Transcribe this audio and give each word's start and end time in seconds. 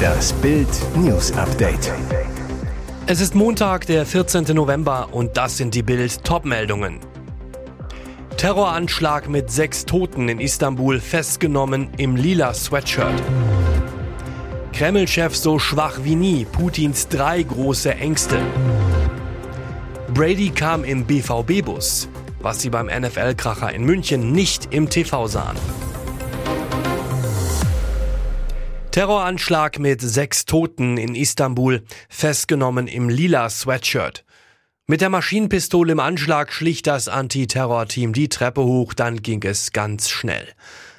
Das 0.00 0.32
Bild 0.34 0.68
News 0.96 1.32
Update. 1.32 1.92
Es 3.06 3.20
ist 3.20 3.34
Montag, 3.34 3.86
der 3.86 4.06
14. 4.06 4.44
November 4.54 5.08
und 5.12 5.36
das 5.36 5.56
sind 5.56 5.74
die 5.74 5.82
Bild 5.82 6.22
Topmeldungen. 6.24 7.00
Terroranschlag 8.36 9.28
mit 9.28 9.50
sechs 9.50 9.84
Toten 9.84 10.28
in 10.28 10.40
Istanbul 10.40 11.00
festgenommen 11.00 11.90
im 11.98 12.16
lila 12.16 12.54
Sweatshirt. 12.54 13.22
Kreml-Chef 14.72 15.36
so 15.36 15.58
schwach 15.58 16.00
wie 16.04 16.14
nie, 16.14 16.44
Putins 16.44 17.08
drei 17.08 17.42
große 17.42 17.94
Ängste. 17.94 18.38
Brady 20.14 20.50
kam 20.50 20.84
im 20.84 21.04
BVB-Bus, 21.04 22.08
was 22.40 22.60
sie 22.60 22.70
beim 22.70 22.86
NFL-Kracher 22.86 23.74
in 23.74 23.84
München 23.84 24.32
nicht 24.32 24.72
im 24.72 24.88
TV 24.88 25.26
sahen. 25.26 25.56
Terroranschlag 28.92 29.78
mit 29.78 30.00
sechs 30.00 30.46
Toten 30.46 30.96
in 30.96 31.14
Istanbul, 31.14 31.84
festgenommen 32.08 32.88
im 32.88 33.08
lila 33.08 33.48
Sweatshirt. 33.48 34.24
Mit 34.88 35.00
der 35.00 35.10
Maschinenpistole 35.10 35.92
im 35.92 36.00
Anschlag 36.00 36.52
schlich 36.52 36.82
das 36.82 37.06
Antiterrorteam 37.06 38.12
die 38.12 38.28
Treppe 38.28 38.64
hoch, 38.64 38.92
dann 38.92 39.22
ging 39.22 39.44
es 39.44 39.70
ganz 39.70 40.08
schnell. 40.10 40.44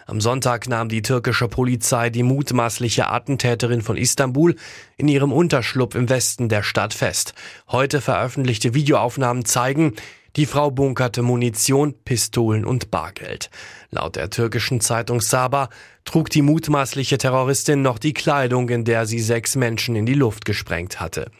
Am 0.06 0.22
Sonntag 0.22 0.70
nahm 0.70 0.88
die 0.88 1.02
türkische 1.02 1.50
Polizei 1.50 2.10
die 2.10 2.24
mutmaßliche 2.24 3.10
Attentäterin 3.10 3.82
von 3.82 3.98
Istanbul 3.98 4.56
in 4.96 5.10
ihrem 5.10 5.34
Unterschlupf 5.34 5.96
im 5.96 6.08
Westen 6.08 6.48
der 6.48 6.64
Stadt 6.64 6.94
fest. 6.94 7.34
Heute 7.68 8.00
veröffentlichte 8.00 8.74
Videoaufnahmen 8.74 9.44
zeigen, 9.44 9.96
die 10.38 10.46
Frau 10.46 10.72
bunkerte 10.72 11.24
Munition, 11.24 11.94
Pistolen 12.06 12.64
und 12.64 12.90
Bargeld. 12.90 13.50
Laut 13.90 14.16
der 14.16 14.30
türkischen 14.30 14.80
Zeitung 14.80 15.20
Saba 15.20 15.68
trug 16.06 16.30
die 16.30 16.42
mutmaßliche 16.42 17.18
Terroristin 17.18 17.82
noch 17.82 18.00
die 18.00 18.14
Kleidung, 18.14 18.70
in 18.70 18.86
der 18.86 19.06
sie 19.06 19.20
sechs 19.20 19.56
Menschen 19.56 19.96
in 19.96 20.06
die 20.06 20.14
Luft 20.14 20.46
gesprengt 20.46 21.00
hatte. 21.00 21.32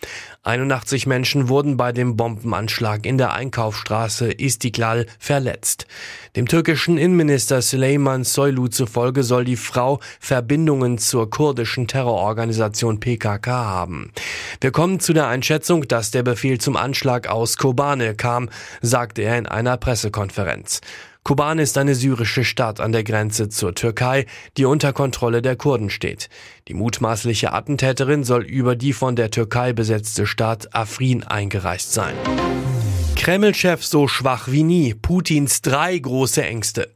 81 0.44 1.06
Menschen 1.06 1.50
wurden 1.50 1.78
bei 1.78 1.92
dem 1.92 2.16
Bombenanschlag 2.18 3.06
in 3.06 3.20
der 3.20 3.34
Einkaufsstraße 3.34 4.32
Istiklal 4.32 5.06
verletzt. 5.20 5.86
Dem 6.36 6.48
türkischen 6.48 6.98
Innenminister 6.98 7.62
Süleyman 7.62 8.24
Soylu 8.24 8.68
zufolge 8.68 9.24
soll 9.24 9.46
die 9.46 9.56
Frau 9.56 10.00
Verbindungen 10.20 10.98
zur 10.98 11.30
kurdischen 11.30 11.88
Terrororganisation 11.88 13.00
PKK 13.00 13.52
haben. 13.52 14.12
Wir 14.62 14.72
kommen 14.72 15.00
zu 15.00 15.14
der 15.14 15.28
Einschätzung, 15.28 15.88
dass 15.88 16.10
der 16.10 16.24
Befehl 16.24 16.60
zum 16.60 16.76
Anschlag 16.76 17.28
aus 17.28 17.58
Kobane 17.58 18.16
kam, 18.16 18.50
sagte 18.82 19.22
er 19.22 19.38
in 19.38 19.46
einer 19.46 19.78
Pressekonferenz. 19.78 20.82
Kobane 21.24 21.62
ist 21.62 21.78
eine 21.78 21.94
syrische 21.94 22.44
Stadt 22.44 22.80
an 22.80 22.92
der 22.92 23.04
Grenze 23.04 23.48
zur 23.48 23.76
Türkei, 23.76 24.26
die 24.58 24.66
unter 24.66 24.92
Kontrolle 24.92 25.44
der 25.44 25.56
Kurden 25.56 25.92
steht. 25.92 26.30
Die 26.68 26.74
mutmaßliche 26.74 27.54
Attentäterin 27.54 28.24
soll 28.24 28.44
über 28.44 28.76
die 28.76 28.92
von 28.92 29.16
der 29.16 29.30
Türkei 29.30 29.72
besetzte 29.72 30.26
Stadt 30.26 30.74
Afrin 30.74 31.24
eingereist 31.24 31.94
sein. 31.94 32.16
Kreml-Chef 33.16 33.86
so 33.86 34.08
schwach 34.08 34.48
wie 34.48 34.64
nie, 34.64 34.96
Putins 34.96 35.62
drei 35.62 35.96
große 36.00 36.44
Ängste. 36.44 36.92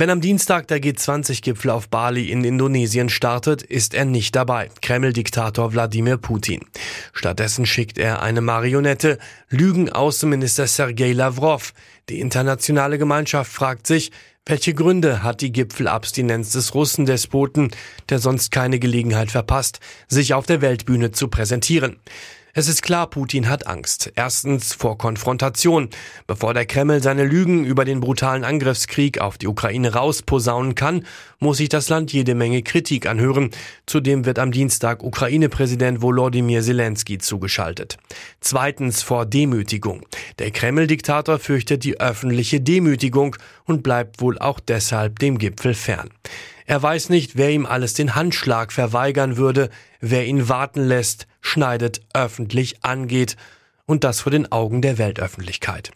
Wenn 0.00 0.08
am 0.08 0.22
Dienstag 0.22 0.66
der 0.68 0.80
G20-Gipfel 0.80 1.70
auf 1.70 1.90
Bali 1.90 2.30
in 2.30 2.42
Indonesien 2.42 3.10
startet, 3.10 3.62
ist 3.62 3.92
er 3.92 4.06
nicht 4.06 4.34
dabei, 4.34 4.70
Kreml-Diktator 4.80 5.74
Wladimir 5.74 6.16
Putin. 6.16 6.64
Stattdessen 7.12 7.66
schickt 7.66 7.98
er 7.98 8.22
eine 8.22 8.40
Marionette, 8.40 9.18
Lügen-Außenminister 9.50 10.66
Sergei 10.66 11.12
Lavrov. 11.12 11.74
Die 12.08 12.18
internationale 12.18 12.96
Gemeinschaft 12.96 13.52
fragt 13.52 13.86
sich, 13.86 14.10
welche 14.46 14.72
Gründe 14.72 15.22
hat 15.22 15.42
die 15.42 15.52
Gipfelabstinenz 15.52 16.52
des 16.52 16.74
Russendespoten, 16.74 17.70
der 18.08 18.20
sonst 18.20 18.50
keine 18.52 18.78
Gelegenheit 18.78 19.30
verpasst, 19.30 19.80
sich 20.08 20.32
auf 20.32 20.46
der 20.46 20.62
Weltbühne 20.62 21.10
zu 21.10 21.28
präsentieren? 21.28 21.96
Es 22.52 22.66
ist 22.66 22.82
klar, 22.82 23.08
Putin 23.08 23.48
hat 23.48 23.68
Angst. 23.68 24.10
Erstens 24.16 24.74
vor 24.74 24.98
Konfrontation. 24.98 25.88
Bevor 26.26 26.52
der 26.52 26.66
Kreml 26.66 27.00
seine 27.00 27.24
Lügen 27.24 27.64
über 27.64 27.84
den 27.84 28.00
brutalen 28.00 28.42
Angriffskrieg 28.42 29.20
auf 29.20 29.38
die 29.38 29.46
Ukraine 29.46 29.92
rausposaunen 29.92 30.74
kann, 30.74 31.06
muss 31.38 31.58
sich 31.58 31.68
das 31.68 31.88
Land 31.88 32.12
jede 32.12 32.34
Menge 32.34 32.62
Kritik 32.62 33.06
anhören. 33.06 33.50
Zudem 33.86 34.26
wird 34.26 34.40
am 34.40 34.50
Dienstag 34.50 35.04
Ukraine-Präsident 35.04 36.02
Volodymyr 36.02 36.62
Zelensky 36.62 37.18
zugeschaltet. 37.18 37.98
Zweitens 38.40 39.02
vor 39.02 39.26
Demütigung. 39.26 40.02
Der 40.40 40.50
Kreml-Diktator 40.50 41.38
fürchtet 41.38 41.84
die 41.84 42.00
öffentliche 42.00 42.60
Demütigung 42.60 43.36
und 43.64 43.84
bleibt 43.84 44.20
wohl 44.20 44.38
auch 44.40 44.58
deshalb 44.58 45.20
dem 45.20 45.38
Gipfel 45.38 45.74
fern. 45.74 46.10
Er 46.70 46.80
weiß 46.80 47.08
nicht, 47.08 47.36
wer 47.36 47.50
ihm 47.50 47.66
alles 47.66 47.94
den 47.94 48.14
Handschlag 48.14 48.70
verweigern 48.70 49.36
würde, 49.36 49.70
wer 50.00 50.24
ihn 50.24 50.48
warten 50.48 50.84
lässt, 50.84 51.26
schneidet, 51.40 52.00
öffentlich 52.14 52.84
angeht 52.84 53.36
und 53.86 54.04
das 54.04 54.20
vor 54.20 54.30
den 54.30 54.52
Augen 54.52 54.80
der 54.80 54.96
Weltöffentlichkeit. 54.96 55.90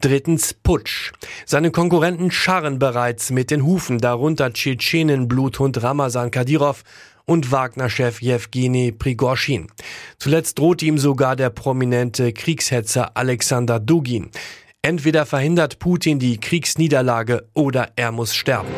Drittens 0.00 0.54
Putsch. 0.54 1.10
Seine 1.46 1.72
Konkurrenten 1.72 2.30
scharren 2.30 2.78
bereits 2.78 3.30
mit 3.30 3.50
den 3.50 3.64
Hufen, 3.64 3.98
darunter 3.98 4.52
Tschetschenen-Bluthund 4.52 5.82
Ramazan 5.82 6.30
Kadyrov 6.30 6.84
und 7.24 7.50
Wagner-Chef 7.50 8.22
Jewgeni 8.22 8.92
Prigorschin. 8.92 9.66
Zuletzt 10.20 10.60
droht 10.60 10.80
ihm 10.84 10.98
sogar 10.98 11.34
der 11.34 11.50
prominente 11.50 12.32
Kriegshetzer 12.32 13.16
Alexander 13.16 13.80
Dugin. 13.80 14.30
Entweder 14.80 15.26
verhindert 15.26 15.80
Putin 15.80 16.20
die 16.20 16.38
Kriegsniederlage 16.38 17.48
oder 17.52 17.90
er 17.96 18.12
muss 18.12 18.36
sterben. 18.36 18.68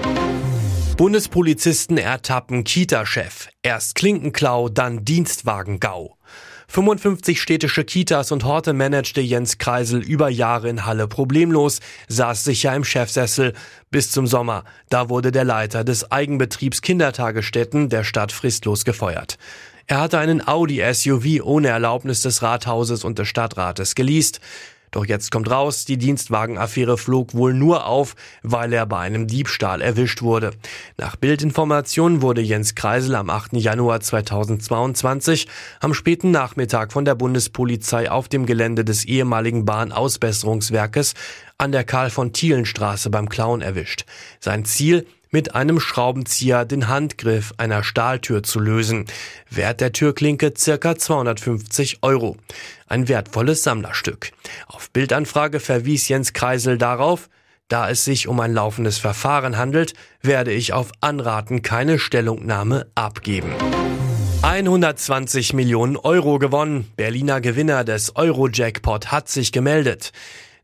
Bundespolizisten 0.96 1.96
ertappen 1.96 2.64
Kita-Chef. 2.64 3.48
Erst 3.62 3.94
Klinkenklau, 3.94 4.68
dann 4.68 5.04
Dienstwagengau. 5.04 6.16
55 6.68 7.40
städtische 7.40 7.84
Kitas 7.84 8.30
und 8.30 8.44
Horte 8.44 8.72
managte 8.74 9.20
Jens 9.20 9.58
Kreisel 9.58 10.02
über 10.02 10.28
Jahre 10.28 10.68
in 10.68 10.84
Halle 10.84 11.08
problemlos, 11.08 11.80
saß 12.08 12.44
sicher 12.44 12.74
im 12.74 12.84
Chefsessel 12.84 13.54
bis 13.90 14.10
zum 14.10 14.26
Sommer. 14.26 14.64
Da 14.90 15.08
wurde 15.08 15.32
der 15.32 15.44
Leiter 15.44 15.82
des 15.82 16.12
Eigenbetriebs 16.12 16.82
Kindertagesstätten 16.82 17.88
der 17.88 18.04
Stadt 18.04 18.30
fristlos 18.30 18.84
gefeuert. 18.84 19.38
Er 19.86 20.00
hatte 20.00 20.18
einen 20.18 20.46
Audi 20.46 20.82
SUV 20.92 21.42
ohne 21.42 21.68
Erlaubnis 21.68 22.22
des 22.22 22.42
Rathauses 22.42 23.04
und 23.04 23.18
des 23.18 23.28
Stadtrates 23.28 23.94
geleast. 23.94 24.40
Doch 24.92 25.06
jetzt 25.06 25.30
kommt 25.30 25.50
raus, 25.50 25.86
die 25.86 25.96
Dienstwagenaffäre 25.96 26.98
flog 26.98 27.34
wohl 27.34 27.54
nur 27.54 27.86
auf, 27.86 28.14
weil 28.42 28.74
er 28.74 28.84
bei 28.84 28.98
einem 28.98 29.26
Diebstahl 29.26 29.80
erwischt 29.80 30.20
wurde. 30.20 30.52
Nach 30.98 31.16
Bildinformationen 31.16 32.20
wurde 32.20 32.42
Jens 32.42 32.74
Kreisel 32.74 33.14
am 33.14 33.30
8. 33.30 33.54
Januar 33.54 34.00
2022 34.00 35.48
am 35.80 35.94
späten 35.94 36.30
Nachmittag 36.30 36.92
von 36.92 37.06
der 37.06 37.14
Bundespolizei 37.14 38.10
auf 38.10 38.28
dem 38.28 38.44
Gelände 38.44 38.84
des 38.84 39.06
ehemaligen 39.06 39.64
Bahnausbesserungswerkes 39.64 41.14
an 41.56 41.72
der 41.72 41.84
Karl 41.84 42.10
von 42.10 42.34
Thielen 42.34 42.66
Straße 42.66 43.08
beim 43.08 43.30
Klauen 43.30 43.62
erwischt. 43.62 44.04
Sein 44.40 44.66
Ziel 44.66 45.06
mit 45.32 45.56
einem 45.56 45.80
Schraubenzieher 45.80 46.64
den 46.64 46.86
Handgriff 46.86 47.52
einer 47.56 47.82
Stahltür 47.82 48.44
zu 48.44 48.60
lösen. 48.60 49.06
Wert 49.50 49.80
der 49.80 49.92
Türklinke 49.92 50.52
circa 50.56 50.96
250 50.96 51.98
Euro. 52.02 52.36
Ein 52.86 53.08
wertvolles 53.08 53.64
Sammlerstück. 53.64 54.30
Auf 54.68 54.90
Bildanfrage 54.90 55.58
verwies 55.58 56.08
Jens 56.08 56.32
Kreisel 56.34 56.78
darauf, 56.78 57.28
da 57.68 57.88
es 57.88 58.04
sich 58.04 58.28
um 58.28 58.38
ein 58.40 58.52
laufendes 58.52 58.98
Verfahren 58.98 59.56
handelt, 59.56 59.94
werde 60.20 60.52
ich 60.52 60.74
auf 60.74 60.92
Anraten 61.00 61.62
keine 61.62 61.98
Stellungnahme 61.98 62.86
abgeben. 62.94 63.50
120 64.42 65.54
Millionen 65.54 65.96
Euro 65.96 66.38
gewonnen. 66.38 66.92
Berliner 66.96 67.40
Gewinner 67.40 67.84
des 67.84 68.16
Euro-Jackpot 68.16 69.10
hat 69.10 69.28
sich 69.28 69.52
gemeldet. 69.52 70.12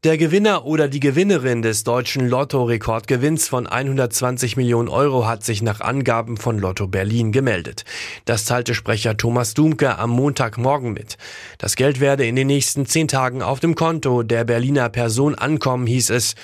Der 0.05 0.17
Gewinner 0.17 0.65
oder 0.65 0.87
die 0.87 1.01
Gewinnerin 1.01 1.61
des 1.61 1.83
deutschen 1.83 2.29
Lotto-Rekordgewinns 2.29 3.49
von 3.49 3.67
120 3.67 4.57
Millionen 4.57 4.89
Euro 4.89 5.27
hat 5.27 5.43
sich 5.43 5.61
nach 5.61 5.81
Angaben 5.81 6.37
von 6.37 6.57
Lotto 6.57 6.87
Berlin 6.87 7.33
gemeldet. 7.33 7.85
Das 8.25 8.45
teilte 8.45 8.77
Sprecher 8.77 9.17
Thomas 9.17 9.55
Dumke 9.55 9.99
am 9.99 10.11
Montagmorgen 10.11 10.93
mit. 10.93 11.19
Das 11.59 11.75
Geld 11.75 11.99
werde 11.99 12.25
in 12.25 12.37
den 12.37 12.47
nächsten 12.47 12.87
zehn 12.87 13.09
Tagen 13.09 13.43
auf 13.43 13.59
dem 13.59 13.75
Konto 13.75 14.23
der 14.23 14.45
Berliner 14.45 14.89
Person 14.89 15.35
ankommen, 15.35 15.89
hieß 15.89 16.11
es. 16.11 16.37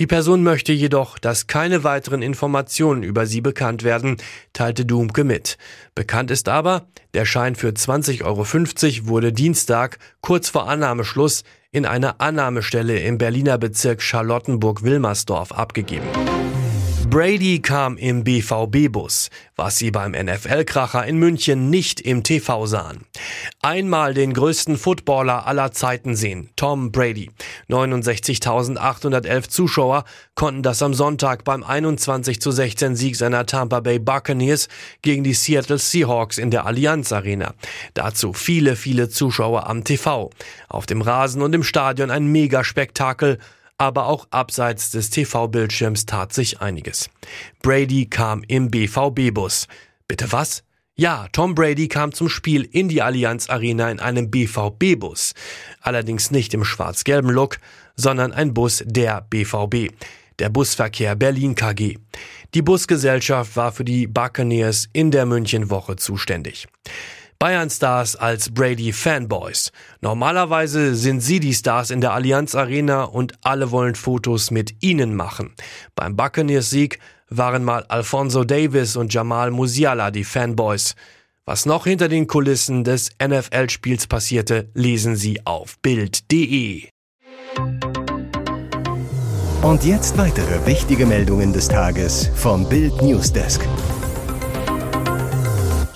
Die 0.00 0.08
Person 0.08 0.42
möchte 0.42 0.72
jedoch, 0.72 1.16
dass 1.20 1.46
keine 1.46 1.84
weiteren 1.84 2.22
Informationen 2.22 3.04
über 3.04 3.24
sie 3.24 3.40
bekannt 3.40 3.84
werden, 3.84 4.16
teilte 4.52 4.84
Dumke 4.84 5.22
mit. 5.22 5.58
Bekannt 5.94 6.32
ist 6.32 6.48
aber, 6.48 6.88
der 7.14 7.24
Schein 7.24 7.54
für 7.54 7.68
20,50 7.68 8.24
Euro 8.24 9.08
wurde 9.08 9.32
Dienstag, 9.32 9.98
kurz 10.20 10.50
vor 10.50 10.68
Annahmeschluss, 10.68 11.44
in 11.76 11.84
einer 11.84 12.22
Annahmestelle 12.22 12.98
im 13.00 13.18
Berliner 13.18 13.58
Bezirk 13.58 14.00
Charlottenburg-Wilmersdorf 14.00 15.52
abgegeben. 15.52 16.06
Brady 17.08 17.60
kam 17.60 17.96
im 17.98 18.24
BVB-Bus, 18.24 19.30
was 19.54 19.76
sie 19.76 19.92
beim 19.92 20.10
NFL-Kracher 20.12 21.06
in 21.06 21.18
München 21.18 21.70
nicht 21.70 22.00
im 22.00 22.24
TV 22.24 22.66
sahen. 22.66 23.04
Einmal 23.62 24.12
den 24.12 24.34
größten 24.34 24.76
Footballer 24.76 25.46
aller 25.46 25.70
Zeiten 25.70 26.16
sehen, 26.16 26.50
Tom 26.56 26.90
Brady. 26.90 27.30
69.811 27.70 29.48
Zuschauer 29.48 30.04
konnten 30.34 30.64
das 30.64 30.82
am 30.82 30.94
Sonntag 30.94 31.44
beim 31.44 31.62
21 31.62 32.40
zu 32.40 32.50
16 32.50 32.96
Sieg 32.96 33.14
seiner 33.14 33.46
Tampa 33.46 33.80
Bay 33.80 34.00
Buccaneers 34.00 34.68
gegen 35.02 35.22
die 35.22 35.34
Seattle 35.34 35.78
Seahawks 35.78 36.38
in 36.38 36.50
der 36.50 36.66
Allianz 36.66 37.12
Arena. 37.12 37.54
Dazu 37.94 38.32
viele, 38.32 38.74
viele 38.74 39.08
Zuschauer 39.08 39.68
am 39.68 39.84
TV. 39.84 40.30
Auf 40.68 40.86
dem 40.86 41.02
Rasen 41.02 41.40
und 41.40 41.54
im 41.54 41.62
Stadion 41.62 42.10
ein 42.10 42.26
Megaspektakel 42.26 43.38
aber 43.78 44.06
auch 44.06 44.26
abseits 44.30 44.90
des 44.90 45.10
TV-Bildschirms 45.10 46.06
tat 46.06 46.32
sich 46.32 46.60
einiges. 46.60 47.10
Brady 47.62 48.06
kam 48.06 48.42
im 48.46 48.70
BVB-Bus. 48.70 49.68
Bitte 50.08 50.32
was? 50.32 50.62
Ja, 50.98 51.26
Tom 51.32 51.54
Brady 51.54 51.88
kam 51.88 52.12
zum 52.12 52.30
Spiel 52.30 52.62
in 52.62 52.88
die 52.88 53.02
Allianz 53.02 53.50
Arena 53.50 53.90
in 53.90 54.00
einem 54.00 54.30
BVB-Bus. 54.30 55.34
Allerdings 55.82 56.30
nicht 56.30 56.54
im 56.54 56.64
schwarz-gelben 56.64 57.30
Look, 57.30 57.58
sondern 57.96 58.32
ein 58.32 58.54
Bus 58.54 58.82
der 58.86 59.20
BVB. 59.28 59.92
Der 60.38 60.48
Busverkehr 60.48 61.14
Berlin 61.14 61.54
KG. 61.54 61.96
Die 62.54 62.62
Busgesellschaft 62.62 63.56
war 63.56 63.72
für 63.72 63.84
die 63.84 64.06
Buccaneers 64.06 64.88
in 64.92 65.10
der 65.10 65.26
Münchenwoche 65.26 65.96
zuständig. 65.96 66.66
Bayern-Stars 67.38 68.16
als 68.16 68.52
Brady-Fanboys. 68.52 69.72
Normalerweise 70.00 70.94
sind 70.94 71.20
sie 71.20 71.40
die 71.40 71.54
Stars 71.54 71.90
in 71.90 72.00
der 72.00 72.12
Allianz 72.12 72.54
Arena 72.54 73.04
und 73.04 73.34
alle 73.42 73.70
wollen 73.70 73.94
Fotos 73.94 74.50
mit 74.50 74.82
ihnen 74.82 75.14
machen. 75.14 75.54
Beim 75.94 76.16
Buccaneers-Sieg 76.16 76.98
waren 77.28 77.64
mal 77.64 77.84
Alfonso 77.88 78.44
Davis 78.44 78.96
und 78.96 79.12
Jamal 79.12 79.50
Musiala 79.50 80.10
die 80.10 80.24
Fanboys. 80.24 80.94
Was 81.44 81.66
noch 81.66 81.84
hinter 81.84 82.08
den 82.08 82.26
Kulissen 82.26 82.82
des 82.82 83.10
NFL-Spiels 83.22 84.06
passierte, 84.08 84.68
lesen 84.74 85.14
Sie 85.14 85.46
auf 85.46 85.78
Bild.de. 85.80 86.88
Und 89.62 89.84
jetzt 89.84 90.16
weitere 90.18 90.66
wichtige 90.66 91.06
Meldungen 91.06 91.52
des 91.52 91.68
Tages 91.68 92.30
vom 92.34 92.68
Bild 92.68 93.00
Newsdesk. 93.02 93.60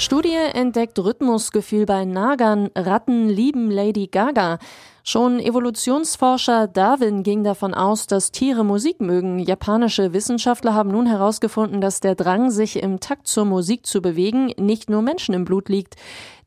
Studie 0.01 0.35
entdeckt 0.55 0.99
Rhythmusgefühl 0.99 1.85
bei 1.85 2.07
Nagern. 2.07 2.71
Ratten 2.75 3.29
lieben 3.29 3.71
Lady 3.71 4.07
Gaga. 4.07 4.59
Schon 5.03 5.41
Evolutionsforscher 5.41 6.69
Darwin 6.69 7.23
ging 7.23 7.43
davon 7.43 7.73
aus, 7.73 8.07
dass 8.07 8.33
Tiere 8.33 8.65
Musik 8.65 9.01
mögen. 9.01 9.39
Japanische 9.39 10.13
Wissenschaftler 10.13 10.75
haben 10.75 10.91
nun 10.91 11.07
herausgefunden, 11.07 11.81
dass 11.81 12.01
der 12.01 12.15
Drang, 12.15 12.51
sich 12.51 12.83
im 12.83 13.01
Takt 13.01 13.27
zur 13.27 13.47
Musik 13.47 13.87
zu 13.87 14.03
bewegen, 14.03 14.53
nicht 14.59 14.91
nur 14.91 15.01
Menschen 15.01 15.35
im 15.35 15.45
Blut 15.45 15.69
liegt. 15.69 15.97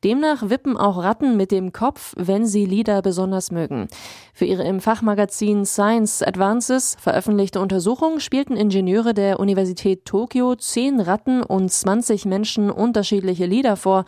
Demnach 0.04 0.50
wippen 0.50 0.76
auch 0.78 1.02
Ratten 1.02 1.38
mit 1.38 1.52
dem 1.52 1.72
Kopf, 1.72 2.14
wenn 2.18 2.46
sie 2.46 2.66
Lieder 2.66 3.02
besonders 3.02 3.52
mögen. 3.52 3.88
Für 4.34 4.46
ihre 4.46 4.64
im 4.64 4.82
Fachmagazin 4.82 5.66
Science 5.66 6.22
Advances 6.22 6.98
veröffentlichte 7.00 7.62
Untersuchung 7.62 8.20
spielten 8.20 8.58
Ingenieure 8.58 9.14
der 9.14 9.40
Universität 9.40 10.06
Tokio 10.06 10.56
zehn 10.56 11.00
Ratten 11.00 11.42
und 11.42 11.72
20 11.72 12.26
Menschen 12.26 12.70
unterschiedliche 12.70 13.46
Lieder 13.46 13.78
vor. 13.78 14.04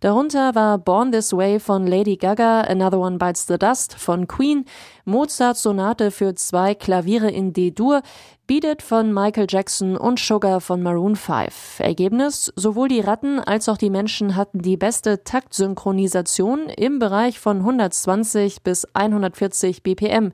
Darunter 0.00 0.54
war 0.54 0.76
Born 0.76 1.10
This 1.10 1.32
Way 1.32 1.58
von 1.58 1.86
Lady 1.86 2.16
Gaga, 2.16 2.62
Another 2.62 2.98
One 2.98 3.16
Bites 3.16 3.46
the 3.46 3.58
Dust 3.58 3.94
von 3.94 4.26
Queen, 4.26 4.66
Mozart 5.06 5.56
Sonate 5.56 6.10
für 6.10 6.34
zwei 6.34 6.74
Klaviere 6.74 7.30
in 7.30 7.54
D-Dur, 7.54 8.02
Beat 8.46 8.64
It 8.64 8.82
von 8.82 9.12
Michael 9.12 9.46
Jackson 9.48 9.96
und 9.96 10.20
Sugar 10.20 10.60
von 10.60 10.82
Maroon 10.82 11.16
5. 11.16 11.80
Ergebnis, 11.80 12.52
sowohl 12.56 12.88
die 12.88 13.00
Ratten 13.00 13.40
als 13.40 13.68
auch 13.68 13.78
die 13.78 13.90
Menschen 13.90 14.36
hatten 14.36 14.60
die 14.60 14.76
beste 14.76 15.24
Taktsynchronisation 15.24 16.68
im 16.68 16.98
Bereich 16.98 17.40
von 17.40 17.58
120 17.58 18.62
bis 18.62 18.86
140 18.94 19.82
BPM. 19.82 20.32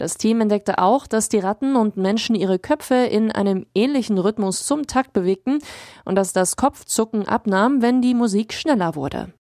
Das 0.00 0.16
Team 0.16 0.40
entdeckte 0.40 0.78
auch, 0.78 1.06
dass 1.06 1.28
die 1.28 1.40
Ratten 1.40 1.76
und 1.76 1.98
Menschen 1.98 2.34
ihre 2.34 2.58
Köpfe 2.58 2.94
in 2.94 3.30
einem 3.30 3.66
ähnlichen 3.74 4.16
Rhythmus 4.16 4.64
zum 4.64 4.86
Takt 4.86 5.12
bewegten 5.12 5.58
und 6.06 6.14
dass 6.14 6.32
das 6.32 6.56
Kopfzucken 6.56 7.28
abnahm, 7.28 7.82
wenn 7.82 8.00
die 8.00 8.14
Musik 8.14 8.54
schneller 8.54 8.94
wurde. 8.94 9.34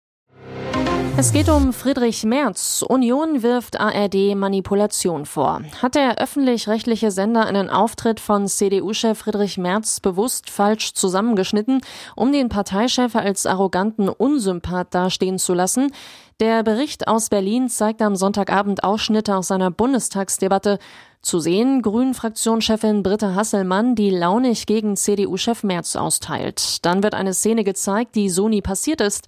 Es 1.15 1.31
geht 1.31 1.47
um 1.50 1.71
Friedrich 1.71 2.23
Merz. 2.23 2.81
Union 2.81 3.41
wirft 3.41 3.79
ARD 3.79 4.35
Manipulation 4.35 5.25
vor. 5.25 5.61
Hat 5.81 5.95
der 5.95 6.17
öffentlich-rechtliche 6.17 7.11
Sender 7.11 7.45
einen 7.45 7.69
Auftritt 7.69 8.19
von 8.19 8.47
CDU-Chef 8.47 9.17
Friedrich 9.17 9.57
Merz 9.57 10.01
bewusst 10.01 10.50
falsch 10.50 10.94
zusammengeschnitten, 10.94 11.81
um 12.17 12.33
den 12.33 12.50
Parteichef 12.50 13.15
als 13.15 13.45
arroganten 13.45 14.09
Unsympath 14.09 14.94
dastehen 14.94 15.39
zu 15.39 15.53
lassen? 15.53 15.91
Der 16.39 16.63
Bericht 16.63 17.09
aus 17.09 17.27
Berlin 17.27 17.68
zeigt 17.68 18.01
am 18.01 18.15
Sonntagabend 18.15 18.86
Ausschnitte 18.86 19.36
aus 19.36 19.47
seiner 19.47 19.71
Bundestagsdebatte. 19.71 20.80
Zu 21.21 21.41
sehen, 21.41 21.81
Grünen-Fraktionschefin 21.81 23.03
Britta 23.03 23.36
Hasselmann, 23.36 23.94
die 23.94 24.09
launig 24.09 24.65
gegen 24.65 24.95
CDU-Chef 24.95 25.63
Merz 25.63 25.97
austeilt. 25.97 26.86
Dann 26.86 27.03
wird 27.03 27.13
eine 27.13 27.33
Szene 27.33 27.65
gezeigt, 27.65 28.15
die 28.15 28.30
so 28.30 28.47
nie 28.47 28.62
passiert 28.62 29.01
ist. 29.01 29.27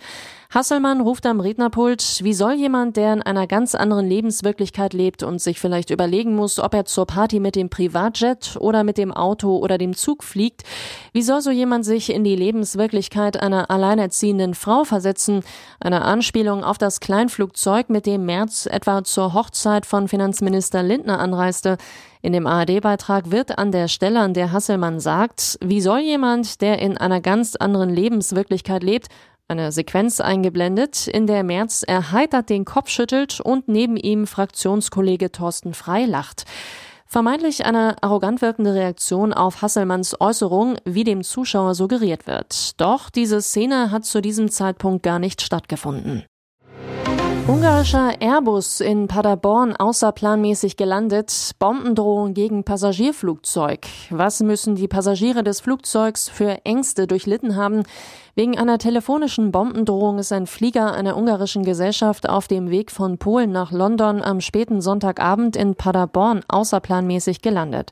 Hasselmann 0.53 1.01
ruft 1.01 1.25
am 1.25 1.41
Rednerpult, 1.41 2.23
wie 2.23 2.33
soll 2.33 2.53
jemand, 2.53 2.95
der 2.95 3.13
in 3.13 3.21
einer 3.21 3.47
ganz 3.47 3.75
anderen 3.75 4.07
Lebenswirklichkeit 4.07 4.93
lebt 4.93 5.23
und 5.23 5.39
sich 5.39 5.59
vielleicht 5.59 5.89
überlegen 5.91 6.35
muss, 6.35 6.59
ob 6.59 6.73
er 6.73 6.85
zur 6.85 7.05
Party 7.05 7.41
mit 7.41 7.55
dem 7.55 7.69
Privatjet 7.69 8.57
oder 8.59 8.85
mit 8.85 8.97
dem 8.97 9.13
Auto 9.13 9.57
oder 9.57 9.77
dem 9.77 9.95
Zug 9.95 10.23
fliegt, 10.25 10.63
wie 11.13 11.21
soll 11.21 11.41
so 11.41 11.51
jemand 11.51 11.85
sich 11.85 12.09
in 12.09 12.23
die 12.25 12.35
Lebenswirklichkeit 12.35 13.41
einer 13.41 13.69
alleinerziehenden 13.69 14.53
Frau 14.53 14.83
versetzen? 14.83 15.43
Eine 15.79 16.03
Anspielung 16.03 16.65
auf 16.65 16.77
das 16.77 17.00
Kleinflugzeug, 17.01 17.89
mit 17.89 18.05
dem 18.05 18.25
März 18.25 18.65
etwa 18.65 19.03
zur 19.03 19.33
Hochzeit 19.33 19.85
von 19.85 20.07
Finanzminister 20.07 20.83
Lindner 20.83 21.19
anreiste. 21.19 21.77
In 22.21 22.31
dem 22.31 22.47
ARD-Beitrag 22.47 23.31
wird 23.31 23.57
an 23.57 23.73
der 23.73 23.89
Stelle, 23.89 24.21
an 24.21 24.33
der 24.33 24.53
Hasselmann 24.53 25.01
sagt, 25.01 25.57
wie 25.61 25.81
soll 25.81 25.99
jemand, 25.99 26.61
der 26.61 26.79
in 26.79 26.97
einer 26.97 27.19
ganz 27.19 27.57
anderen 27.57 27.89
Lebenswirklichkeit 27.89 28.83
lebt, 28.83 29.09
eine 29.49 29.73
Sequenz 29.73 30.21
eingeblendet, 30.21 31.07
in 31.07 31.27
der 31.27 31.43
Merz 31.43 31.83
erheitert 31.85 32.49
den 32.49 32.63
Kopf 32.63 32.87
schüttelt 32.87 33.41
und 33.41 33.67
neben 33.67 33.97
ihm 33.97 34.25
Fraktionskollege 34.25 35.33
Thorsten 35.33 35.73
Frei 35.73 36.05
lacht. 36.05 36.45
Vermeintlich 37.05 37.65
eine 37.65 38.01
arrogant 38.01 38.41
wirkende 38.41 38.73
Reaktion 38.73 39.33
auf 39.33 39.61
Hasselmanns 39.61 40.15
Äußerung, 40.21 40.77
wie 40.85 41.03
dem 41.03 41.23
Zuschauer 41.23 41.75
suggeriert 41.75 42.25
wird. 42.25 42.79
Doch 42.79 43.09
diese 43.09 43.41
Szene 43.41 43.91
hat 43.91 44.05
zu 44.05 44.21
diesem 44.21 44.49
Zeitpunkt 44.49 45.03
gar 45.03 45.19
nicht 45.19 45.41
stattgefunden. 45.41 46.23
Ungarischer 47.47 48.21
Airbus 48.21 48.81
in 48.81 49.07
Paderborn 49.07 49.75
außerplanmäßig 49.75 50.77
gelandet. 50.77 51.51
Bombendrohung 51.57 52.33
gegen 52.33 52.63
Passagierflugzeug. 52.63 53.87
Was 54.11 54.41
müssen 54.41 54.75
die 54.75 54.87
Passagiere 54.87 55.43
des 55.43 55.59
Flugzeugs 55.59 56.29
für 56.29 56.63
Ängste 56.63 57.07
durchlitten 57.07 57.55
haben? 57.55 57.83
Wegen 58.41 58.57
einer 58.57 58.79
telefonischen 58.79 59.51
Bombendrohung 59.51 60.17
ist 60.17 60.31
ein 60.31 60.47
Flieger 60.47 60.93
einer 60.93 61.15
ungarischen 61.15 61.63
Gesellschaft 61.63 62.27
auf 62.27 62.47
dem 62.47 62.71
Weg 62.71 62.89
von 62.89 63.19
Polen 63.19 63.51
nach 63.51 63.71
London 63.71 64.23
am 64.23 64.41
späten 64.41 64.81
Sonntagabend 64.81 65.55
in 65.55 65.75
Paderborn 65.75 66.41
außerplanmäßig 66.47 67.43
gelandet. 67.43 67.91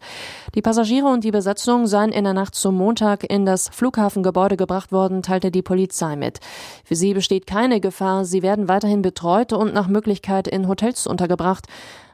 Die 0.55 0.63
Passagiere 0.63 1.05
und 1.05 1.23
die 1.23 1.29
Besatzung 1.29 1.85
seien 1.85 2.11
in 2.11 2.23
der 2.23 2.33
Nacht 2.33 2.55
zum 2.55 2.73
Montag 2.73 3.29
in 3.29 3.45
das 3.45 3.69
Flughafengebäude 3.69 4.57
gebracht 4.57 4.91
worden, 4.91 5.21
teilte 5.21 5.51
die 5.51 5.61
Polizei 5.61 6.15
mit. 6.15 6.39
Für 6.83 6.95
sie 6.95 7.13
besteht 7.13 7.45
keine 7.45 7.79
Gefahr, 7.79 8.25
sie 8.25 8.41
werden 8.41 8.67
weiterhin 8.67 9.03
betreut 9.03 9.53
und 9.53 9.75
nach 9.75 9.87
Möglichkeit 9.87 10.47
in 10.47 10.67
Hotels 10.67 11.05
untergebracht. 11.05 11.67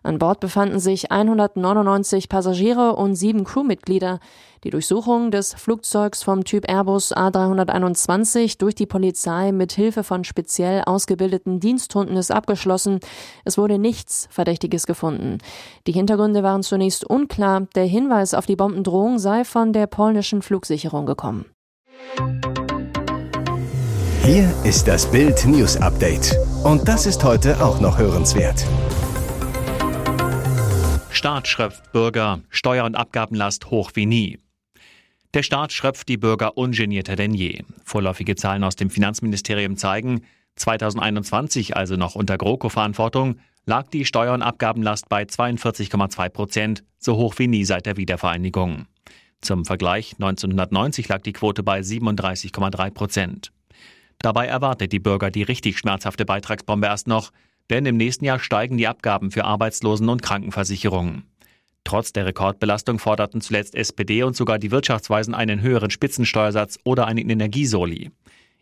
An 0.05 0.19
Bord 0.19 0.39
befanden 0.39 0.79
sich 0.79 1.12
199 1.12 2.29
Passagiere 2.29 2.95
und 2.95 3.15
sieben 3.15 3.43
Crewmitglieder. 3.43 4.19
Die 4.63 4.69
Durchsuchung 4.69 5.31
des 5.31 5.55
Flugzeugs 5.55 6.21
vom 6.21 6.43
Typ 6.43 6.69
Airbus 6.69 7.12
A321 7.12 8.59
durch 8.59 8.75
die 8.75 8.85
Polizei 8.85 9.51
mit 9.51 9.71
Hilfe 9.71 10.03
von 10.03 10.24
speziell 10.24 10.83
ausgebildeten 10.85 11.59
Diensthunden 11.59 12.17
ist 12.17 12.31
abgeschlossen. 12.31 13.00
Es 13.45 13.57
wurde 13.57 13.79
nichts 13.79 14.27
Verdächtiges 14.29 14.85
gefunden. 14.85 15.39
Die 15.88 15.91
Hintergründe 15.93 16.43
waren 16.43 16.62
zunächst 16.62 17.03
unklar. 17.03 17.62
Der 17.74 17.85
Hinweis 17.85 18.35
auf 18.35 18.45
die 18.45 18.55
Bombendrohung 18.55 19.17
sei 19.17 19.43
von 19.43 19.74
der 19.74 19.88
polnischen 19.88 20.43
Flugsicherung 20.43 21.07
gekommen. 21.07 21.45
Hier 24.21 24.53
ist 24.63 24.88
das 24.88 25.07
Bild 25.07 25.45
News 25.47 25.77
Update. 25.77 26.38
Und 26.63 26.88
das 26.88 27.07
ist 27.07 27.24
heute 27.24 27.63
auch 27.63 27.79
noch 27.79 27.97
hörenswert. 27.97 28.65
Staat 31.15 31.48
schröpft 31.48 31.93
Bürger, 31.93 32.41
Steuer- 32.50 32.84
und 32.84 32.95
Abgabenlast 32.95 33.72
hoch 33.72 33.91
wie 33.93 34.05
nie. 34.05 34.38
Der 35.34 35.43
Staat 35.43 35.72
schröpft 35.72 36.10
die 36.10 36.17
Bürger 36.17 36.57
ungenierter 36.57 37.15
denn 37.15 37.34
je. 37.34 37.63
Vorläufige 37.86 38.36
Zahlen 38.36 38.65
aus 38.65 38.75
dem 38.75 38.89
Finanzministerium 38.89 39.77
zeigen, 39.77 40.25
2021, 40.57 41.77
also 41.77 41.95
noch 41.95 42.15
unter 42.15 42.38
GroKo-Verantwortung, 42.38 43.39
lag 43.65 43.88
die 43.88 44.03
Steuer- 44.03 44.34
und 44.34 44.41
Abgabenlast 44.41 45.07
bei 45.07 45.24
42,2 45.24 46.27
Prozent, 46.27 46.84
so 47.00 47.15
hoch 47.15 47.36
wie 47.38 47.48
nie 47.48 47.63
seit 47.63 47.86
der 47.86 47.95
Wiedervereinigung. 47.95 48.86
Zum 49.39 49.63
Vergleich 49.63 50.15
1990 50.19 51.07
lag 51.07 51.22
die 51.22 51.34
Quote 51.34 51.63
bei 51.63 51.79
37,3 51.79 52.91
Prozent. 52.91 53.51
Dabei 54.19 54.48
erwartet 54.48 54.91
die 54.91 55.00
Bürger 55.00 55.31
die 55.31 55.43
richtig 55.43 55.77
schmerzhafte 55.77 56.25
Beitragsbombe 56.25 56.88
erst 56.88 57.07
noch, 57.07 57.31
denn 57.69 57.86
im 57.86 57.98
nächsten 57.98 58.25
Jahr 58.25 58.39
steigen 58.39 58.77
die 58.77 58.88
Abgaben 58.88 59.31
für 59.31 59.45
Arbeitslosen- 59.45 60.10
und 60.10 60.22
Krankenversicherungen. 60.22 61.24
Trotz 61.84 62.13
der 62.13 62.25
Rekordbelastung 62.25 62.98
forderten 63.00 63.41
zuletzt 63.41 63.75
SPD 63.75 64.24
und 64.24 64.36
sogar 64.36 64.57
die 64.57 64.72
Wirtschaftsweisen 64.72 65.36
einen 65.36 65.62
höheren 65.62 65.91
Spitzensteuersatz 65.91 66.79
oder 66.84 67.05
einen 67.05 67.29
Energiesoli. 67.29 68.12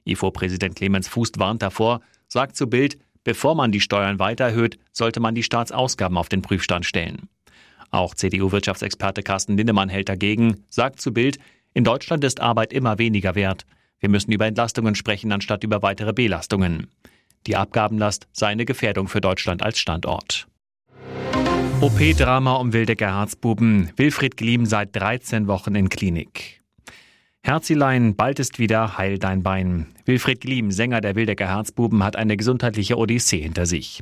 IFO-Präsident 0.05 0.75
Clemens 0.75 1.07
Fuß 1.07 1.31
warnt 1.37 1.61
davor, 1.61 2.01
sagt 2.27 2.57
zu 2.57 2.67
Bild, 2.67 2.97
bevor 3.23 3.55
man 3.55 3.71
die 3.71 3.79
Steuern 3.79 4.19
weiter 4.19 4.45
erhöht, 4.45 4.77
sollte 4.91 5.21
man 5.21 5.35
die 5.35 5.43
Staatsausgaben 5.43 6.17
auf 6.17 6.27
den 6.27 6.41
Prüfstand 6.41 6.85
stellen. 6.85 7.29
Auch 7.91 8.13
CDU-Wirtschaftsexperte 8.15 9.23
Carsten 9.23 9.55
Lindemann 9.55 9.87
hält 9.87 10.09
dagegen, 10.09 10.65
sagt 10.69 10.99
zu 10.99 11.13
Bild, 11.13 11.37
in 11.73 11.83
Deutschland 11.83 12.23
ist 12.23 12.41
Arbeit 12.41 12.73
immer 12.73 12.97
weniger 12.97 13.35
wert. 13.35 13.65
Wir 13.99 14.09
müssen 14.09 14.31
über 14.31 14.45
Entlastungen 14.45 14.95
sprechen, 14.95 15.31
anstatt 15.31 15.63
über 15.63 15.81
weitere 15.81 16.11
Belastungen. 16.11 16.87
Die 17.47 17.55
Abgabenlast 17.55 18.27
sei 18.31 18.47
eine 18.47 18.65
Gefährdung 18.65 19.07
für 19.07 19.21
Deutschland 19.21 19.63
als 19.63 19.79
Standort. 19.79 20.47
OP-Drama 21.81 22.55
um 22.55 22.71
Wildecker 22.71 23.17
Herzbuben. 23.17 23.91
Wilfried 23.97 24.37
Gliem 24.37 24.65
seit 24.65 24.95
13 24.95 25.47
Wochen 25.47 25.75
in 25.75 25.89
Klinik. 25.89 26.61
Herzilein, 27.43 28.15
bald 28.15 28.39
ist 28.39 28.57
wieder 28.57 28.97
heil 28.97 29.19
dein 29.19 29.43
Bein. 29.43 29.87
Wilfried 30.05 30.39
Gliem, 30.39 30.71
Sänger 30.71 31.01
der 31.01 31.15
Wildecker 31.15 31.49
Herzbuben, 31.49 32.01
hat 32.01 32.15
eine 32.15 32.37
gesundheitliche 32.37 32.97
Odyssee 32.97 33.41
hinter 33.41 33.65
sich. 33.65 34.01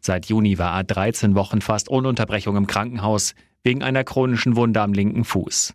Seit 0.00 0.26
Juni 0.26 0.58
war 0.58 0.76
er 0.76 0.82
13 0.82 1.36
Wochen 1.36 1.60
fast 1.60 1.88
ohne 1.88 2.08
Unterbrechung 2.08 2.56
im 2.56 2.66
Krankenhaus, 2.66 3.34
wegen 3.62 3.84
einer 3.84 4.02
chronischen 4.02 4.56
Wunde 4.56 4.80
am 4.80 4.92
linken 4.92 5.24
Fuß. 5.24 5.74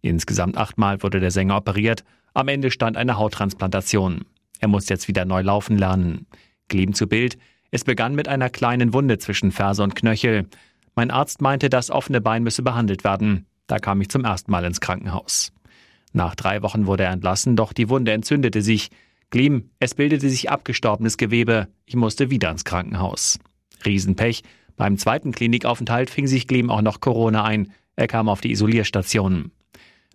Insgesamt 0.00 0.56
achtmal 0.56 1.02
wurde 1.02 1.20
der 1.20 1.32
Sänger 1.32 1.58
operiert, 1.58 2.04
am 2.32 2.48
Ende 2.48 2.70
stand 2.70 2.96
eine 2.96 3.18
Hauttransplantation. 3.18 4.24
Er 4.58 4.68
muss 4.68 4.88
jetzt 4.88 5.08
wieder 5.08 5.24
neu 5.24 5.42
laufen 5.42 5.78
lernen. 5.78 6.26
Gliem 6.68 6.94
zu 6.94 7.06
Bild, 7.06 7.38
es 7.70 7.84
begann 7.84 8.14
mit 8.14 8.28
einer 8.28 8.50
kleinen 8.50 8.92
Wunde 8.94 9.18
zwischen 9.18 9.52
Ferse 9.52 9.82
und 9.82 9.94
Knöchel. 9.94 10.46
Mein 10.94 11.10
Arzt 11.10 11.42
meinte, 11.42 11.68
das 11.68 11.90
offene 11.90 12.20
Bein 12.20 12.42
müsse 12.42 12.62
behandelt 12.62 13.04
werden. 13.04 13.46
Da 13.66 13.78
kam 13.78 14.00
ich 14.00 14.08
zum 14.08 14.24
ersten 14.24 14.50
Mal 14.50 14.64
ins 14.64 14.80
Krankenhaus. 14.80 15.52
Nach 16.12 16.34
drei 16.34 16.62
Wochen 16.62 16.86
wurde 16.86 17.04
er 17.04 17.12
entlassen, 17.12 17.56
doch 17.56 17.72
die 17.72 17.90
Wunde 17.90 18.12
entzündete 18.12 18.62
sich. 18.62 18.88
Gleam, 19.30 19.70
es 19.78 19.94
bildete 19.94 20.28
sich 20.30 20.50
abgestorbenes 20.50 21.18
Gewebe. 21.18 21.68
Ich 21.84 21.94
musste 21.94 22.30
wieder 22.30 22.50
ins 22.50 22.64
Krankenhaus. 22.64 23.38
Riesenpech. 23.84 24.42
Beim 24.76 24.96
zweiten 24.96 25.32
Klinikaufenthalt 25.32 26.08
fing 26.08 26.26
sich 26.26 26.46
Gleam 26.46 26.70
auch 26.70 26.80
noch 26.80 27.00
Corona 27.00 27.44
ein. 27.44 27.72
Er 27.96 28.06
kam 28.06 28.28
auf 28.28 28.40
die 28.40 28.52
Isolierstation. 28.52 29.50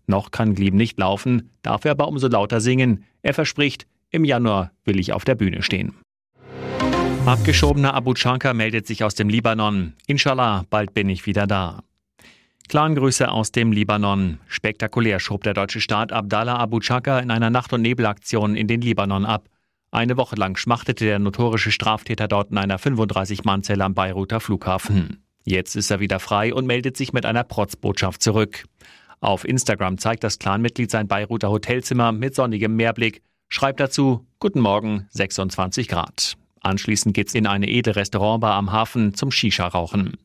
Noch 0.07 0.31
kann 0.31 0.55
Gleam 0.55 0.75
nicht 0.75 0.97
laufen, 0.97 1.51
darf 1.62 1.85
er 1.85 1.91
aber 1.91 2.07
umso 2.07 2.27
lauter 2.27 2.59
singen. 2.59 3.05
Er 3.21 3.33
verspricht, 3.33 3.85
im 4.13 4.24
Januar 4.24 4.72
will 4.86 5.00
ich 5.00 5.12
auf 5.12 5.25
der 5.25 5.36
Bühne 5.36 5.62
stehen. 5.63 5.96
Abgeschobener 7.25 7.93
Abu 7.93 8.13
Chanka 8.13 8.53
meldet 8.53 8.86
sich 8.86 9.03
aus 9.03 9.15
dem 9.15 9.29
Libanon. 9.29 9.93
Inshallah, 10.08 10.65
bald 10.70 10.93
bin 10.93 11.10
ich 11.10 11.25
wieder 11.25 11.48
da. 11.48 11.84
Clangrüße 12.70 13.29
aus 13.29 13.51
dem 13.51 13.72
Libanon. 13.72 14.39
Spektakulär 14.48 15.20
schob 15.20 15.43
der 15.43 15.53
deutsche 15.53 15.82
Staat 15.82 16.12
Abdallah 16.12 16.58
Abu 16.58 16.79
Chaka 16.79 17.20
in 17.20 17.32
einer 17.32 17.50
Nacht- 17.50 17.74
und 17.74 17.82
Nebelaktion 17.82 18.55
in 18.55 18.67
den 18.67 18.82
Libanon 18.82 19.25
ab. 19.25 19.50
Eine 19.91 20.17
Woche 20.17 20.36
lang 20.36 20.58
schmachtete 20.58 21.05
der 21.05 21.20
notorische 21.20 21.72
Straftäter 21.72 22.27
dort 22.27 22.51
in 22.51 22.58
einer 22.58 22.79
35-Mann-Zelle 22.79 23.84
am 23.84 23.93
Beiruter 23.93 24.39
Flughafen. 24.39 25.24
Jetzt 25.43 25.75
ist 25.75 25.91
er 25.91 26.00
wieder 26.00 26.20
frei 26.20 26.53
und 26.53 26.65
meldet 26.65 26.98
sich 26.98 27.13
mit 27.13 27.25
einer 27.25 27.43
Protzbotschaft 27.43 28.22
zurück. 28.22 28.65
Auf 29.20 29.46
Instagram 29.46 29.98
zeigt 29.98 30.24
das 30.24 30.39
Clanmitglied 30.39 30.89
sein 30.89 31.08
Beiruter 31.08 31.50
Hotelzimmer 31.50 32.12
mit 32.12 32.36
sonnigem 32.36 32.75
Meerblick, 32.75 33.22
schreibt 33.53 33.79
dazu 33.79 34.25
Guten 34.39 34.62
Morgen, 34.62 35.05
26 35.12 35.88
Grad. 35.88 36.38
Anschließend 36.62 37.13
geht's 37.13 37.36
in 37.36 37.45
eine 37.45 37.69
edle 37.69 37.95
Restaurantbar 37.95 38.55
am 38.55 38.72
Hafen 38.72 39.13
zum 39.13 39.29
Shisha-Rauchen. 39.29 40.17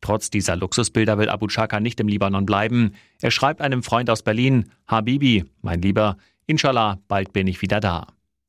Trotz 0.00 0.28
dieser 0.28 0.56
Luxusbilder 0.56 1.18
will 1.18 1.28
Abu 1.28 1.46
Chaka 1.46 1.78
nicht 1.78 2.00
im 2.00 2.08
Libanon 2.08 2.46
bleiben. 2.46 2.94
Er 3.22 3.30
schreibt 3.30 3.60
einem 3.60 3.84
Freund 3.84 4.10
aus 4.10 4.22
Berlin, 4.22 4.72
Habibi, 4.88 5.44
mein 5.62 5.82
Lieber, 5.82 6.16
inshallah, 6.46 6.98
bald 7.06 7.32
bin 7.32 7.46
ich 7.46 7.62
wieder 7.62 7.78
da. 7.78 8.08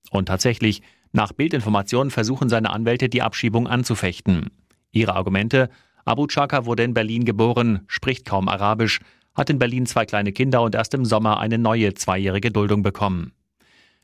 Und 0.09 0.25
tatsächlich, 0.25 0.81
nach 1.11 1.31
Bildinformationen 1.31 2.09
versuchen 2.09 2.49
seine 2.49 2.71
Anwälte 2.71 3.09
die 3.09 3.21
Abschiebung 3.21 3.67
anzufechten. 3.67 4.49
Ihre 4.91 5.13
Argumente, 5.13 5.69
Abu 6.03 6.25
Chaka 6.25 6.65
wurde 6.65 6.81
in 6.81 6.95
Berlin 6.95 7.25
geboren, 7.25 7.81
spricht 7.85 8.25
kaum 8.25 8.49
Arabisch, 8.49 9.01
hat 9.35 9.51
in 9.51 9.59
Berlin 9.59 9.85
zwei 9.85 10.07
kleine 10.07 10.31
Kinder 10.31 10.63
und 10.63 10.73
erst 10.73 10.95
im 10.95 11.05
Sommer 11.05 11.39
eine 11.39 11.59
neue 11.59 11.93
zweijährige 11.93 12.49
Duldung 12.49 12.81
bekommen. 12.81 13.33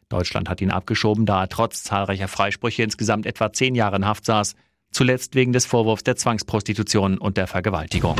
Deutschland 0.10 0.50
hat 0.50 0.62
ihn 0.62 0.72
abgeschoben, 0.72 1.26
da 1.26 1.44
er 1.44 1.50
trotz 1.50 1.84
zahlreicher 1.84 2.28
Freisprüche 2.28 2.84
insgesamt 2.84 3.26
etwa 3.26 3.52
zehn 3.52 3.76
Jahre 3.76 3.98
in 3.98 4.06
Haft 4.06 4.26
saß, 4.26 4.56
zuletzt 4.92 5.36
wegen 5.36 5.54
des 5.54 5.66
Vorwurfs 5.66 6.04
der 6.04 6.16
Zwangsprostitution 6.16 7.18
und 7.18 7.38
der 7.38 7.48
Vergewaltigung. 7.48 8.16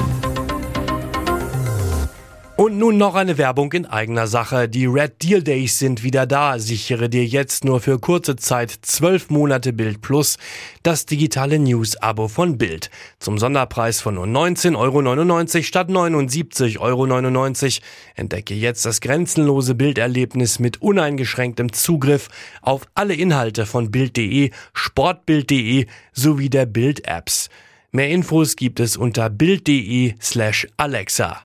Und 2.66 2.80
nun 2.80 2.98
noch 2.98 3.14
eine 3.14 3.38
Werbung 3.38 3.72
in 3.74 3.86
eigener 3.86 4.26
Sache. 4.26 4.68
Die 4.68 4.88
Red 4.88 5.22
Deal 5.22 5.44
Days 5.44 5.78
sind 5.78 6.02
wieder 6.02 6.26
da. 6.26 6.58
Sichere 6.58 7.10
dir 7.10 7.24
jetzt 7.24 7.64
nur 7.64 7.80
für 7.80 8.00
kurze 8.00 8.38
Zeit 8.38 8.72
zwölf 8.82 9.30
Monate 9.30 9.72
Bild 9.72 10.02
Plus 10.02 10.40
das 10.82 11.06
digitale 11.06 11.60
News-Abo 11.60 12.28
von 12.28 12.58
Bild. 12.58 12.90
Zum 13.20 13.38
Sonderpreis 13.38 14.02
von 14.02 14.16
nur 14.16 14.26
19,99 14.26 14.80
Euro 14.80 15.62
statt 15.62 15.90
79,99 15.90 16.80
Euro. 16.80 17.86
Entdecke 18.16 18.56
jetzt 18.56 18.84
das 18.84 19.00
grenzenlose 19.00 19.76
Bilderlebnis 19.76 20.58
mit 20.58 20.82
uneingeschränktem 20.82 21.72
Zugriff 21.72 22.30
auf 22.64 22.88
alle 22.96 23.14
Inhalte 23.14 23.68
von 23.68 23.92
Bild.de, 23.92 24.50
Sportbild.de 24.74 25.86
sowie 26.14 26.50
der 26.50 26.66
Bild-Apps. 26.66 27.50
Mehr 27.92 28.10
Infos 28.10 28.56
gibt 28.56 28.80
es 28.80 28.98
unter 28.98 29.30
Bild.de 29.30 30.16
slash 30.20 30.68
Alexa. 30.78 31.34